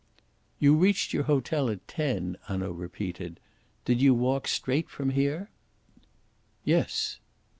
"You 0.57 0.73
reached 0.75 1.13
your 1.13 1.25
hotel 1.25 1.69
at 1.69 1.87
ten," 1.87 2.35
Hanaud 2.47 2.71
repeated. 2.71 3.39
"Did 3.85 4.01
you 4.01 4.15
walk 4.15 4.47
straight 4.47 4.89
from 4.89 5.11
here?" 5.11 5.51
"Yes." 6.63 7.19